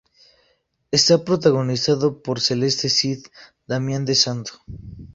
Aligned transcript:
Está 0.89 1.23
protagonizado 1.23 2.23
por 2.23 2.39
Celeste 2.39 2.89
Cid, 2.89 3.27
Damián 3.67 4.03
De 4.03 4.15
Santo. 4.15 4.53